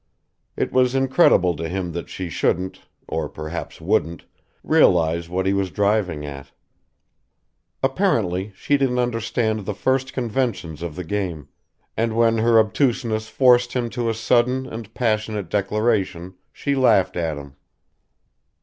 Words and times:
It 0.57 0.71
was 0.71 0.95
incredible 0.95 1.55
to 1.55 1.69
him 1.69 1.91
that 1.91 2.09
she 2.09 2.27
shouldn't 2.27 2.81
or 3.07 3.29
perhaps 3.29 3.79
wouldn't 3.79 4.25
realise 4.63 5.29
what 5.29 5.45
he 5.45 5.53
was 5.53 5.69
driving 5.69 6.25
at. 6.25 6.49
Apparently 7.83 8.51
she 8.55 8.77
didn't 8.77 8.97
understand 8.97 9.59
the 9.67 9.75
first 9.75 10.11
conventions 10.11 10.81
of 10.81 10.95
the 10.95 11.03
game, 11.03 11.49
and 11.95 12.15
when 12.15 12.39
her 12.39 12.57
obtuseness 12.57 13.29
forced 13.29 13.73
him 13.73 13.91
to 13.91 14.09
a 14.09 14.15
sudden 14.15 14.65
and 14.65 14.91
passionate 14.95 15.51
declaration 15.51 16.33
she 16.51 16.73
laughed 16.73 17.15
at 17.15 17.37
him. 17.37 17.55